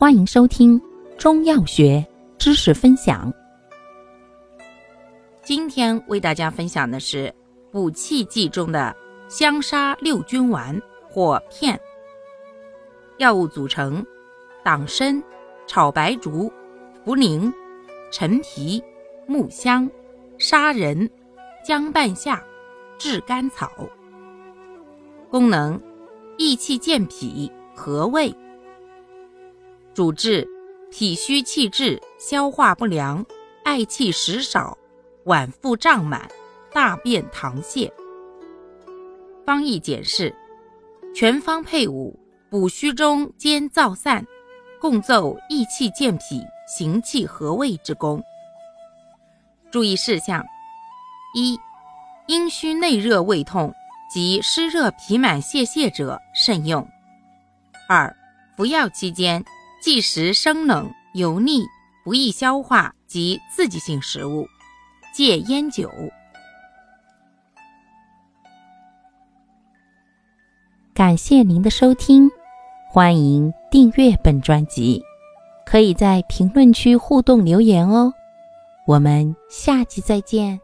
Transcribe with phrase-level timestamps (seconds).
[0.00, 0.80] 欢迎收听
[1.18, 2.06] 中药学
[2.38, 3.34] 知识分享。
[5.42, 7.34] 今天为大家分享的是
[7.72, 8.94] 补气剂中的
[9.28, 10.80] 香砂六君丸
[11.10, 11.76] 或片。
[13.18, 14.06] 药物组成：
[14.62, 15.20] 党参、
[15.66, 16.48] 炒白术、
[17.04, 17.52] 茯苓、
[18.12, 18.80] 陈皮、
[19.26, 19.90] 木香、
[20.38, 21.10] 砂仁、
[21.64, 22.40] 姜半夏、
[22.98, 23.68] 炙甘草。
[25.28, 25.76] 功能：
[26.36, 28.32] 益气健脾，和胃。
[29.98, 30.46] 主治
[30.92, 33.26] 脾虚气滞、消化不良、
[33.64, 34.78] 嗳气食少、
[35.24, 36.30] 脘腹胀满、
[36.72, 37.90] 大便溏泻。
[39.44, 40.32] 方义简释：
[41.12, 42.16] 全方配伍，
[42.48, 44.24] 补虚中兼燥散，
[44.80, 48.22] 共奏益气健脾、行气和胃之功。
[49.68, 50.46] 注意事项：
[51.34, 51.58] 一、
[52.28, 53.74] 阴虚内热、胃痛
[54.08, 56.86] 及湿热脾满泄泻者慎用；
[57.88, 58.14] 二、
[58.56, 59.44] 服药期间。
[59.80, 61.64] 忌食生冷、油腻、
[62.04, 64.46] 不易消化及刺激性食物，
[65.14, 65.90] 戒烟酒。
[70.92, 72.28] 感谢您的收听，
[72.90, 75.00] 欢迎订阅本专辑，
[75.64, 78.12] 可以在评论区互动留言哦。
[78.84, 80.60] 我们下期再见。